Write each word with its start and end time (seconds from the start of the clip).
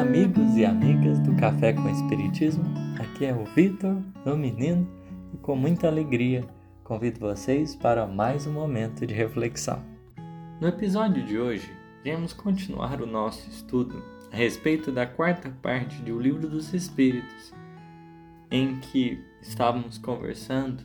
amigos 0.00 0.56
e 0.56 0.64
amigas 0.64 1.18
do 1.18 1.36
Café 1.36 1.74
com 1.74 1.86
Espiritismo. 1.86 2.64
Aqui 2.98 3.26
é 3.26 3.34
o 3.34 3.44
Vitor, 3.44 3.98
o 4.24 4.34
menino, 4.34 4.88
e 5.34 5.36
com 5.36 5.54
muita 5.54 5.88
alegria 5.88 6.42
convido 6.82 7.20
vocês 7.20 7.76
para 7.76 8.06
mais 8.06 8.46
um 8.46 8.52
momento 8.52 9.06
de 9.06 9.12
reflexão. 9.12 9.84
No 10.58 10.68
episódio 10.68 11.22
de 11.22 11.38
hoje, 11.38 11.70
iremos 12.02 12.32
continuar 12.32 13.02
o 13.02 13.06
nosso 13.06 13.46
estudo 13.50 14.02
a 14.32 14.36
respeito 14.36 14.90
da 14.90 15.06
quarta 15.06 15.50
parte 15.60 16.00
do 16.00 16.18
Livro 16.18 16.48
dos 16.48 16.72
Espíritos, 16.72 17.52
em 18.50 18.80
que 18.80 19.22
estávamos 19.42 19.98
conversando 19.98 20.82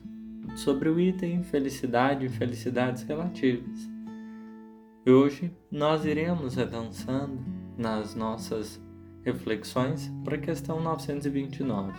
sobre 0.58 0.90
o 0.90 1.00
item 1.00 1.41
felicidade 1.41 2.26
e 2.26 2.30
felicidades 2.30 3.04
relativas. 3.04 3.90
E 5.05 5.10
hoje 5.10 5.55
nós 5.72 6.04
iremos 6.04 6.58
avançando 6.58 7.40
nas 7.77 8.13
nossas 8.13 8.84
reflexões 9.26 10.14
para 10.24 10.36
a 10.36 10.40
questão 10.40 10.80
929, 10.80 11.92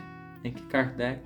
em 0.45 0.53
que 0.53 0.63
Kardec 0.67 1.21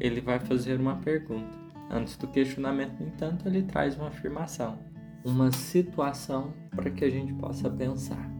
ele 0.00 0.20
vai 0.20 0.40
fazer 0.40 0.80
uma 0.80 0.96
pergunta. 0.96 1.58
Antes 1.90 2.16
do 2.16 2.26
questionamento, 2.26 2.98
no 3.00 3.06
entanto, 3.06 3.46
ele 3.46 3.62
traz 3.62 3.96
uma 3.96 4.08
afirmação, 4.08 4.78
uma 5.24 5.52
situação 5.52 6.52
para 6.74 6.90
que 6.90 7.04
a 7.04 7.10
gente 7.10 7.32
possa 7.34 7.68
pensar. 7.68 8.30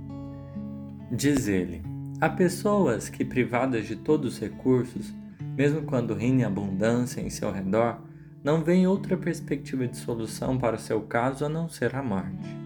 Diz 1.10 1.46
ele: 1.46 1.82
há 2.20 2.28
pessoas 2.28 3.08
que, 3.08 3.24
privadas 3.24 3.86
de 3.86 3.96
todos 3.96 4.34
os 4.34 4.40
recursos, 4.40 5.12
mesmo 5.56 5.82
quando 5.82 6.14
reine 6.14 6.44
abundância 6.44 7.20
em 7.20 7.30
seu 7.30 7.50
redor, 7.50 8.00
não 8.42 8.62
veem 8.62 8.86
outra 8.86 9.16
perspectiva 9.16 9.86
de 9.86 9.96
solução 9.96 10.56
para 10.56 10.76
o 10.76 10.78
seu 10.78 11.02
caso 11.02 11.44
a 11.44 11.48
não 11.48 11.68
ser 11.68 11.94
a 11.96 12.02
morte. 12.02 12.56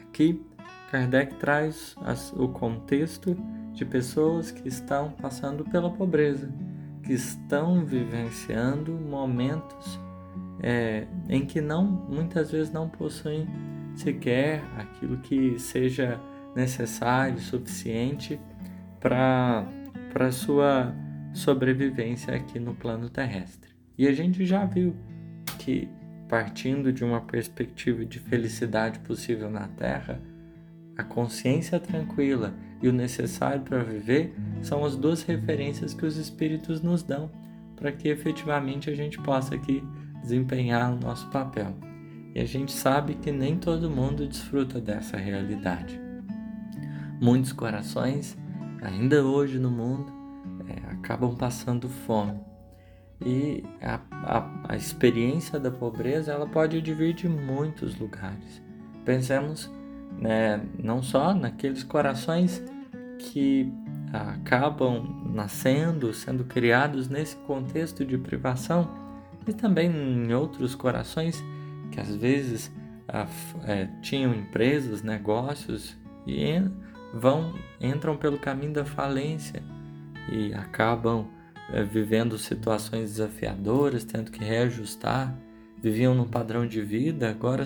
Aqui, 0.00 0.44
Kardec 0.90 1.34
traz 1.36 1.96
o 2.36 2.48
contexto 2.48 3.36
de 3.72 3.84
pessoas 3.84 4.50
que 4.50 4.68
estão 4.68 5.10
passando 5.10 5.64
pela 5.64 5.90
pobreza, 5.90 6.50
que 7.02 7.12
estão 7.12 7.84
vivenciando 7.84 8.92
momentos 8.92 10.00
é, 10.62 11.06
em 11.28 11.44
que 11.44 11.60
não 11.60 11.84
muitas 11.84 12.50
vezes 12.50 12.72
não 12.72 12.88
possuem 12.88 13.46
sequer 13.94 14.62
aquilo 14.76 15.18
que 15.18 15.58
seja 15.58 16.20
necessário, 16.54 17.38
suficiente 17.38 18.40
para 19.00 19.66
para 20.12 20.32
sua 20.32 20.94
sobrevivência 21.34 22.34
aqui 22.34 22.58
no 22.58 22.74
plano 22.74 23.10
terrestre. 23.10 23.70
E 23.98 24.08
a 24.08 24.12
gente 24.14 24.46
já 24.46 24.64
viu 24.64 24.96
que 25.58 25.90
partindo 26.26 26.90
de 26.90 27.04
uma 27.04 27.20
perspectiva 27.20 28.02
de 28.02 28.18
felicidade 28.18 28.98
possível 29.00 29.50
na 29.50 29.68
Terra, 29.68 30.18
a 30.96 31.04
consciência 31.04 31.78
tranquila 31.78 32.54
e 32.82 32.88
o 32.88 32.92
necessário 32.92 33.62
para 33.62 33.82
viver 33.82 34.34
são 34.62 34.84
as 34.84 34.96
duas 34.96 35.22
referências 35.22 35.92
que 35.92 36.06
os 36.06 36.16
espíritos 36.16 36.80
nos 36.80 37.02
dão 37.02 37.30
para 37.76 37.92
que 37.92 38.08
efetivamente 38.08 38.88
a 38.88 38.94
gente 38.94 39.20
possa 39.20 39.54
aqui 39.54 39.82
desempenhar 40.22 40.92
o 40.92 40.98
nosso 40.98 41.28
papel. 41.28 41.74
E 42.34 42.40
a 42.40 42.44
gente 42.44 42.72
sabe 42.72 43.14
que 43.14 43.30
nem 43.30 43.56
todo 43.56 43.90
mundo 43.90 44.26
desfruta 44.26 44.80
dessa 44.80 45.16
realidade. 45.16 46.00
Muitos 47.20 47.52
corações, 47.52 48.36
ainda 48.82 49.24
hoje 49.24 49.58
no 49.58 49.70
mundo, 49.70 50.12
é, 50.68 50.92
acabam 50.92 51.34
passando 51.36 51.88
fome. 51.88 52.38
E 53.24 53.64
a, 53.80 54.00
a, 54.10 54.64
a 54.68 54.76
experiência 54.76 55.58
da 55.58 55.70
pobreza 55.70 56.32
ela 56.32 56.46
pode 56.46 56.78
vir 56.80 57.14
de 57.14 57.28
muitos 57.28 57.98
lugares. 57.98 58.62
Pensemos 59.04 59.70
né, 60.18 60.60
não 60.82 61.02
só 61.02 61.34
naqueles 61.34 61.82
corações 61.82 62.62
que 63.18 63.72
acabam 64.12 65.24
nascendo, 65.32 66.12
sendo 66.14 66.44
criados 66.44 67.08
nesse 67.08 67.36
contexto 67.36 68.04
de 68.04 68.16
privação, 68.16 68.88
e 69.46 69.52
também 69.52 69.90
em 69.90 70.32
outros 70.32 70.74
corações 70.74 71.42
que 71.90 72.00
às 72.00 72.14
vezes 72.16 72.72
é, 73.64 73.88
tinham 74.02 74.34
empresas, 74.34 75.02
negócios 75.02 75.96
e 76.26 76.60
vão 77.14 77.54
entram 77.80 78.16
pelo 78.16 78.38
caminho 78.38 78.72
da 78.72 78.84
falência 78.84 79.62
e 80.32 80.52
acabam 80.52 81.26
é, 81.72 81.82
vivendo 81.82 82.36
situações 82.38 83.10
desafiadoras, 83.10 84.04
tendo 84.04 84.30
que 84.30 84.42
reajustar, 84.42 85.34
viviam 85.80 86.14
num 86.14 86.26
padrão 86.26 86.66
de 86.66 86.80
vida, 86.82 87.30
agora 87.30 87.64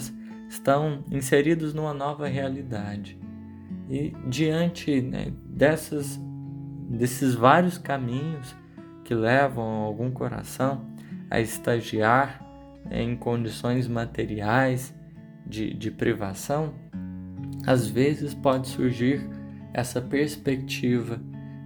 estão 0.50 1.05
inseridos 1.12 1.72
numa 1.72 1.94
nova 1.94 2.27
realidade. 2.27 3.16
E 3.88 4.12
diante 4.27 5.00
né, 5.00 5.33
dessas, 5.47 6.21
desses 6.88 7.34
vários 7.34 7.78
caminhos 7.78 8.55
que 9.05 9.15
levam 9.15 9.65
algum 9.65 10.11
coração 10.11 10.84
a 11.31 11.41
estagiar 11.41 12.44
em 12.91 13.16
condições 13.16 13.87
materiais 13.87 14.93
de, 15.47 15.72
de 15.72 15.88
privação, 15.88 16.75
às 17.65 17.87
vezes 17.87 18.34
pode 18.34 18.67
surgir 18.69 19.25
essa 19.72 20.00
perspectiva 20.00 21.21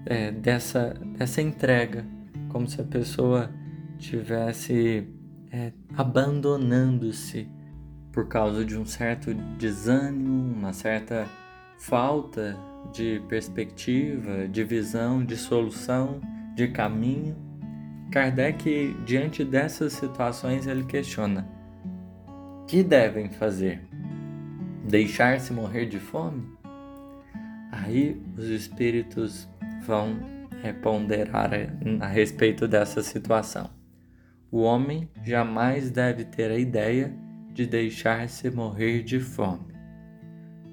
é, 0.04 0.30
dessa, 0.30 0.94
dessa 1.16 1.40
entrega, 1.40 2.04
como 2.50 2.68
se 2.68 2.78
a 2.82 2.84
pessoa 2.84 3.50
tivesse 3.98 5.08
é, 5.50 5.72
abandonando-se 5.96 7.48
por 8.14 8.28
causa 8.28 8.64
de 8.64 8.78
um 8.78 8.86
certo 8.86 9.34
desânimo, 9.34 10.54
uma 10.54 10.72
certa 10.72 11.26
falta 11.76 12.56
de 12.92 13.20
perspectiva, 13.28 14.46
de 14.46 14.62
visão, 14.62 15.24
de 15.24 15.36
solução, 15.36 16.20
de 16.54 16.68
caminho. 16.68 17.36
Kardec, 18.12 18.96
diante 19.04 19.44
dessas 19.44 19.94
situações, 19.94 20.68
ele 20.68 20.84
questiona: 20.84 21.48
que 22.68 22.84
devem 22.84 23.28
fazer? 23.30 23.82
Deixar-se 24.88 25.52
morrer 25.52 25.86
de 25.86 25.98
fome? 25.98 26.46
Aí 27.72 28.22
os 28.38 28.46
espíritos 28.46 29.48
vão 29.84 30.16
ponderar 30.80 31.50
a 32.00 32.06
respeito 32.06 32.68
dessa 32.68 33.02
situação. 33.02 33.68
O 34.52 34.60
homem 34.60 35.10
jamais 35.24 35.90
deve 35.90 36.24
ter 36.24 36.50
a 36.50 36.56
ideia 36.56 37.23
de 37.54 37.66
deixar-se 37.66 38.50
morrer 38.50 39.04
de 39.04 39.20
fome. 39.20 39.72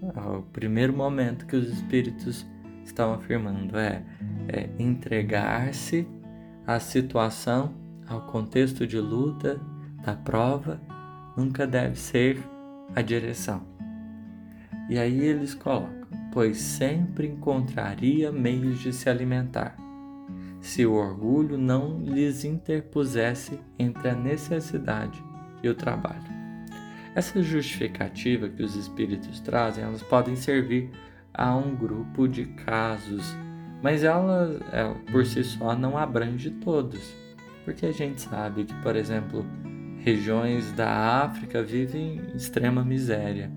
O 0.01 0.41
primeiro 0.41 0.91
momento 0.91 1.45
que 1.45 1.55
os 1.55 1.69
espíritos 1.69 2.45
estão 2.83 3.13
afirmando 3.13 3.77
é, 3.77 4.03
é 4.47 4.69
entregar-se 4.79 6.07
à 6.65 6.79
situação, 6.79 7.75
ao 8.07 8.21
contexto 8.21 8.87
de 8.87 8.99
luta, 8.99 9.61
da 10.03 10.15
prova, 10.15 10.81
nunca 11.37 11.67
deve 11.67 11.97
ser 11.97 12.39
a 12.95 13.01
direção. 13.03 13.61
E 14.89 14.97
aí 14.97 15.19
eles 15.19 15.53
colocam: 15.53 16.07
pois 16.33 16.57
sempre 16.57 17.27
encontraria 17.27 18.31
meios 18.31 18.79
de 18.79 18.91
se 18.91 19.07
alimentar, 19.07 19.77
se 20.59 20.83
o 20.83 20.93
orgulho 20.93 21.59
não 21.59 21.99
lhes 21.99 22.43
interpusesse 22.43 23.59
entre 23.77 24.09
a 24.09 24.15
necessidade 24.15 25.23
e 25.61 25.69
o 25.69 25.75
trabalho. 25.75 26.40
Essa 27.13 27.41
justificativa 27.41 28.47
que 28.47 28.63
os 28.63 28.75
espíritos 28.75 29.41
trazem, 29.41 29.83
elas 29.83 30.01
podem 30.01 30.35
servir 30.35 30.89
a 31.33 31.53
um 31.55 31.75
grupo 31.75 32.25
de 32.25 32.45
casos, 32.45 33.35
mas 33.83 34.03
ela, 34.03 34.59
ela 34.71 34.95
por 35.11 35.25
si 35.25 35.43
só 35.43 35.75
não 35.75 35.97
abrange 35.97 36.49
todos, 36.49 37.13
porque 37.65 37.85
a 37.85 37.91
gente 37.91 38.21
sabe 38.21 38.63
que, 38.63 38.73
por 38.75 38.95
exemplo, 38.95 39.45
regiões 39.99 40.71
da 40.71 41.23
África 41.23 41.61
vivem 41.61 42.17
em 42.17 42.37
extrema 42.37 42.83
miséria. 42.83 43.51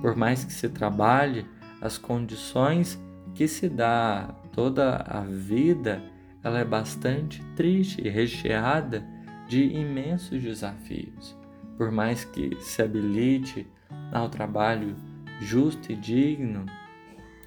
Por 0.00 0.16
mais 0.16 0.44
que 0.44 0.52
se 0.52 0.68
trabalhe, 0.68 1.46
as 1.80 1.98
condições 1.98 3.00
que 3.32 3.46
se 3.46 3.68
dá 3.68 4.34
toda 4.52 4.96
a 4.96 5.20
vida, 5.20 6.02
ela 6.42 6.58
é 6.58 6.64
bastante 6.64 7.44
triste 7.54 8.00
e 8.04 8.08
recheada 8.08 9.04
de 9.48 9.62
imensos 9.62 10.42
desafios 10.42 11.37
por 11.78 11.92
mais 11.92 12.24
que 12.24 12.58
se 12.60 12.82
habilite 12.82 13.66
ao 14.12 14.28
trabalho 14.28 14.96
justo 15.40 15.92
e 15.92 15.96
digno, 15.96 16.66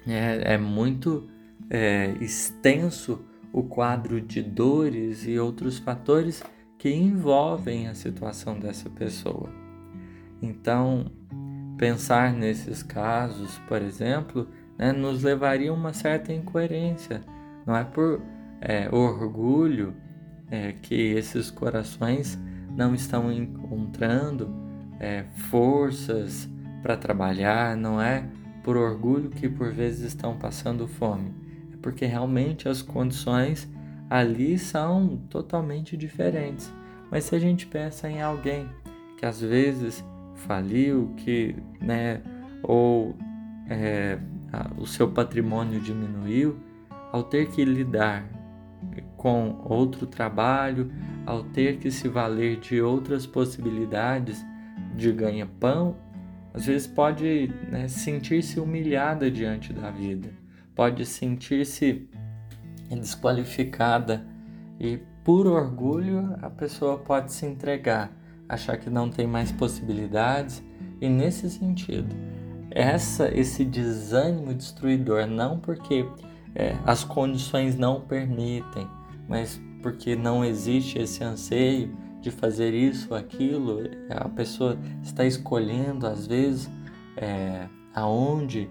é, 0.06 0.54
é 0.54 0.58
muito 0.58 1.28
é, 1.70 2.14
extenso 2.20 3.24
o 3.52 3.62
quadro 3.62 4.20
de 4.20 4.42
dores 4.42 5.26
e 5.26 5.38
outros 5.38 5.78
fatores 5.78 6.42
que 6.78 6.90
envolvem 6.90 7.86
a 7.86 7.94
situação 7.94 8.58
dessa 8.58 8.88
pessoa. 8.88 9.50
Então, 10.40 11.12
pensar 11.76 12.32
nesses 12.32 12.82
casos, 12.82 13.58
por 13.68 13.82
exemplo, 13.82 14.48
né, 14.78 14.90
nos 14.90 15.22
levaria 15.22 15.70
a 15.70 15.74
uma 15.74 15.92
certa 15.92 16.32
incoerência. 16.32 17.22
Não 17.66 17.76
é 17.76 17.84
por 17.84 18.20
é, 18.60 18.88
orgulho 18.90 19.94
é, 20.50 20.72
que 20.72 20.94
esses 20.94 21.50
corações 21.50 22.38
não 22.76 22.94
estão 22.94 23.32
encontrando 23.32 24.54
é, 24.98 25.24
forças 25.50 26.48
para 26.82 26.96
trabalhar, 26.96 27.76
não 27.76 28.00
é 28.00 28.24
por 28.62 28.76
orgulho 28.76 29.30
que 29.30 29.48
por 29.48 29.72
vezes 29.72 30.02
estão 30.02 30.36
passando 30.36 30.86
fome. 30.86 31.32
porque 31.80 32.06
realmente 32.06 32.68
as 32.68 32.80
condições 32.80 33.68
ali 34.08 34.56
são 34.56 35.16
totalmente 35.28 35.96
diferentes. 35.96 36.72
Mas 37.10 37.24
se 37.24 37.34
a 37.34 37.40
gente 37.40 37.66
pensa 37.66 38.08
em 38.08 38.22
alguém 38.22 38.68
que 39.18 39.26
às 39.26 39.40
vezes 39.40 40.04
faliu, 40.46 41.12
que, 41.16 41.56
né, 41.80 42.20
ou 42.62 43.16
é, 43.68 44.18
o 44.78 44.86
seu 44.86 45.10
patrimônio 45.10 45.80
diminuiu, 45.80 46.56
ao 47.10 47.24
ter 47.24 47.50
que 47.50 47.64
lidar 47.64 48.24
com 49.22 49.56
outro 49.62 50.04
trabalho, 50.04 50.90
ao 51.24 51.44
ter 51.44 51.78
que 51.78 51.92
se 51.92 52.08
valer 52.08 52.58
de 52.58 52.82
outras 52.82 53.24
possibilidades 53.24 54.44
de 54.96 55.12
ganha-pão, 55.12 55.96
às 56.52 56.66
vezes 56.66 56.88
pode 56.88 57.54
né, 57.70 57.86
sentir-se 57.86 58.58
humilhada 58.58 59.30
diante 59.30 59.72
da 59.72 59.92
vida, 59.92 60.28
pode 60.74 61.06
sentir-se 61.06 62.08
desqualificada 62.90 64.26
e 64.80 64.98
por 65.22 65.46
orgulho 65.46 66.36
a 66.42 66.50
pessoa 66.50 66.98
pode 66.98 67.32
se 67.32 67.46
entregar, 67.46 68.10
achar 68.48 68.76
que 68.76 68.90
não 68.90 69.08
tem 69.08 69.24
mais 69.24 69.52
possibilidades 69.52 70.64
e 71.00 71.08
nesse 71.08 71.48
sentido 71.48 72.12
essa 72.72 73.30
esse 73.32 73.64
desânimo 73.64 74.52
destruidor 74.52 75.28
não 75.28 75.60
porque 75.60 76.04
é, 76.56 76.76
as 76.84 77.04
condições 77.04 77.76
não 77.76 78.00
permitem, 78.00 78.86
mas 79.32 79.58
porque 79.80 80.14
não 80.14 80.44
existe 80.44 80.98
esse 80.98 81.24
anseio 81.24 81.96
de 82.20 82.30
fazer 82.30 82.74
isso 82.74 83.14
aquilo, 83.14 83.78
a 84.10 84.28
pessoa 84.28 84.78
está 85.02 85.24
escolhendo 85.24 86.06
às 86.06 86.26
vezes 86.26 86.70
é, 87.16 87.66
aonde 87.94 88.68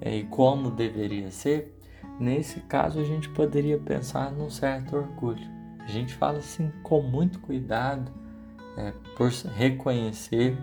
é, 0.00 0.16
e 0.16 0.24
como 0.24 0.68
deveria 0.68 1.30
ser. 1.30 1.78
Nesse 2.18 2.58
caso, 2.62 2.98
a 2.98 3.04
gente 3.04 3.28
poderia 3.28 3.78
pensar 3.78 4.32
num 4.32 4.50
certo 4.50 4.96
orgulho. 4.96 5.48
A 5.78 5.86
gente 5.86 6.12
fala 6.14 6.38
assim 6.38 6.72
com 6.82 7.00
muito 7.00 7.38
cuidado, 7.38 8.10
é, 8.76 8.92
por 9.16 9.30
reconhecer 9.54 10.58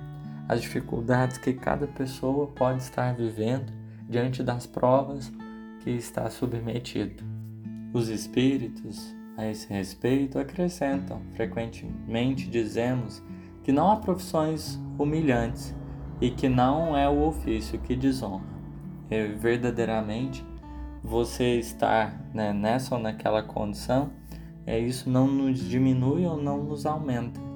as 0.49 0.61
dificuldades 0.61 1.37
que 1.37 1.53
cada 1.53 1.87
pessoa 1.87 2.47
pode 2.47 2.83
estar 2.83 3.15
vivendo 3.15 3.71
diante 4.09 4.43
das 4.43 4.67
provas 4.67 5.31
que 5.79 5.91
está 5.91 6.29
submetido. 6.29 7.23
Os 7.93 8.09
espíritos, 8.09 9.15
a 9.37 9.45
esse 9.45 9.71
respeito, 9.71 10.39
acrescentam: 10.39 11.21
frequentemente 11.35 12.49
dizemos 12.49 13.23
que 13.63 13.71
não 13.71 13.91
há 13.91 13.97
profissões 13.97 14.79
humilhantes 14.97 15.75
e 16.19 16.31
que 16.31 16.49
não 16.49 16.97
é 16.97 17.07
o 17.07 17.27
ofício 17.27 17.79
que 17.79 17.95
desonra. 17.95 18.57
É 19.09 19.27
verdadeiramente 19.27 20.43
você 21.03 21.57
estar 21.57 22.27
né, 22.33 22.51
nessa 22.51 22.95
ou 22.95 23.01
naquela 23.01 23.43
condição, 23.43 24.09
é 24.65 24.77
isso 24.77 25.09
não 25.09 25.27
nos 25.27 25.59
diminui 25.59 26.25
ou 26.25 26.35
não 26.35 26.63
nos 26.63 26.85
aumenta 26.85 27.47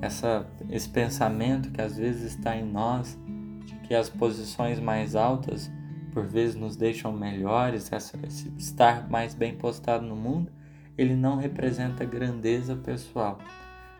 essa, 0.00 0.46
esse 0.70 0.88
pensamento 0.88 1.70
que 1.70 1.80
às 1.80 1.96
vezes 1.96 2.34
está 2.34 2.56
em 2.56 2.64
nós, 2.64 3.18
de 3.64 3.74
que 3.76 3.94
as 3.94 4.08
posições 4.08 4.78
mais 4.78 5.14
altas 5.14 5.70
por 6.12 6.24
vezes 6.24 6.56
nos 6.56 6.76
deixam 6.76 7.12
melhores, 7.12 7.92
essa, 7.92 8.18
estar 8.56 9.08
mais 9.08 9.34
bem 9.34 9.54
postado 9.54 10.06
no 10.06 10.16
mundo, 10.16 10.50
ele 10.98 11.14
não 11.14 11.36
representa 11.36 12.04
grandeza 12.04 12.74
pessoal. 12.74 13.38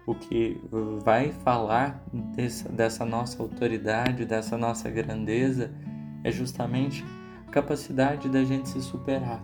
O 0.04 0.14
que 0.14 0.60
vai 1.04 1.30
falar 1.30 2.02
dessa, 2.34 2.68
dessa 2.68 3.04
nossa 3.04 3.42
autoridade, 3.42 4.24
dessa 4.24 4.58
nossa 4.58 4.90
grandeza, 4.90 5.70
é 6.24 6.30
justamente 6.32 7.04
a 7.46 7.50
capacidade 7.50 8.28
da 8.28 8.42
gente 8.42 8.68
se 8.68 8.82
superar. 8.82 9.42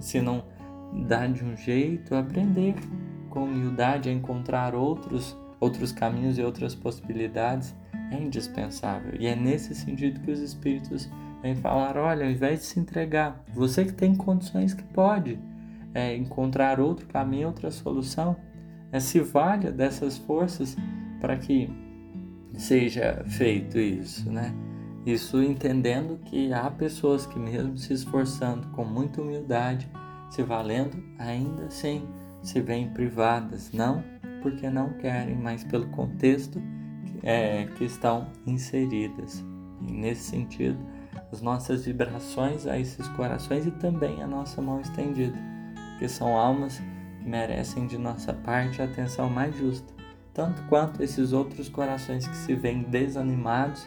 Se 0.00 0.20
não 0.20 0.44
dá 1.06 1.26
de 1.26 1.44
um 1.44 1.56
jeito, 1.56 2.14
aprender 2.14 2.74
com 3.30 3.44
humildade 3.44 4.08
a 4.08 4.12
encontrar 4.12 4.74
outros 4.74 5.36
outros 5.58 5.92
caminhos 5.92 6.38
e 6.38 6.42
outras 6.42 6.74
possibilidades 6.74 7.74
é 8.10 8.16
indispensável. 8.16 9.14
E 9.18 9.26
é 9.26 9.34
nesse 9.34 9.74
sentido 9.74 10.20
que 10.20 10.30
os 10.30 10.40
espíritos 10.40 11.08
vêm 11.42 11.54
falar: 11.54 11.96
olha, 11.96 12.24
ao 12.24 12.30
invés 12.30 12.60
de 12.60 12.66
se 12.66 12.80
entregar, 12.80 13.42
você 13.54 13.84
que 13.84 13.92
tem 13.92 14.14
condições 14.14 14.74
que 14.74 14.82
pode 14.82 15.38
é, 15.96 16.14
encontrar 16.14 16.78
outro 16.78 17.06
caminho, 17.06 17.46
outra 17.46 17.70
solução, 17.70 18.36
é, 18.92 19.00
se 19.00 19.18
valha 19.18 19.72
dessas 19.72 20.18
forças 20.18 20.76
para 21.22 21.38
que 21.38 21.70
seja 22.52 23.24
feito 23.26 23.78
isso, 23.78 24.30
né? 24.30 24.54
Isso 25.06 25.42
entendendo 25.42 26.18
que 26.26 26.52
há 26.52 26.70
pessoas 26.70 27.24
que, 27.24 27.38
mesmo 27.38 27.78
se 27.78 27.94
esforçando 27.94 28.68
com 28.68 28.84
muita 28.84 29.22
humildade, 29.22 29.88
se 30.28 30.42
valendo, 30.42 31.02
ainda 31.18 31.64
assim 31.64 32.06
se 32.42 32.60
veem 32.60 32.90
privadas, 32.90 33.72
não 33.72 34.04
porque 34.42 34.68
não 34.68 34.92
querem, 34.98 35.34
mas 35.34 35.64
pelo 35.64 35.86
contexto 35.88 36.60
é, 37.22 37.64
que 37.78 37.84
estão 37.84 38.28
inseridas. 38.46 39.42
E 39.80 39.92
nesse 39.92 40.24
sentido, 40.24 40.78
as 41.32 41.40
nossas 41.40 41.86
vibrações 41.86 42.66
a 42.66 42.78
esses 42.78 43.08
corações 43.08 43.66
e 43.66 43.70
também 43.70 44.22
a 44.22 44.26
nossa 44.26 44.60
mão 44.60 44.80
estendida, 44.80 45.55
que 45.98 46.08
são 46.08 46.36
almas 46.36 46.78
que 46.78 47.28
merecem 47.28 47.86
de 47.86 47.98
nossa 47.98 48.32
parte 48.32 48.80
a 48.80 48.84
atenção 48.84 49.28
mais 49.28 49.56
justa, 49.56 49.92
tanto 50.32 50.62
quanto 50.64 51.02
esses 51.02 51.32
outros 51.32 51.68
corações 51.68 52.26
que 52.26 52.36
se 52.36 52.54
veem 52.54 52.82
desanimados, 52.82 53.86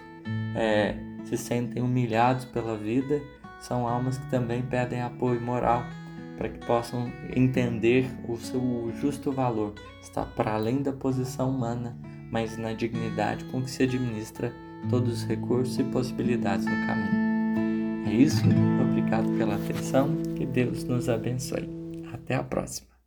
é, 0.55 0.95
se 1.23 1.37
sentem 1.37 1.81
humilhados 1.83 2.45
pela 2.45 2.77
vida, 2.77 3.21
são 3.59 3.87
almas 3.87 4.17
que 4.17 4.29
também 4.29 4.61
pedem 4.61 5.01
apoio 5.01 5.41
moral 5.41 5.83
para 6.37 6.49
que 6.49 6.65
possam 6.65 7.11
entender 7.35 8.09
o 8.27 8.37
seu 8.37 8.91
justo 8.95 9.31
valor. 9.31 9.73
Está 10.01 10.23
para 10.23 10.53
além 10.53 10.81
da 10.81 10.93
posição 10.93 11.49
humana, 11.49 11.97
mas 12.31 12.57
na 12.57 12.71
dignidade 12.71 13.43
com 13.45 13.61
que 13.61 13.69
se 13.69 13.83
administra 13.83 14.53
todos 14.89 15.21
os 15.21 15.27
recursos 15.27 15.77
e 15.77 15.83
possibilidades 15.83 16.65
no 16.65 16.87
caminho. 16.87 18.07
É 18.07 18.13
isso, 18.13 18.43
obrigado 18.81 19.29
pela 19.37 19.55
atenção, 19.55 20.15
que 20.35 20.45
Deus 20.45 20.85
nos 20.85 21.09
abençoe. 21.09 21.78
Até 22.29 22.35
a 22.35 22.43
próxima. 22.43 22.98